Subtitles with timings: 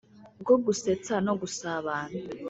[0.41, 2.15] bwo gusestsa no gusabana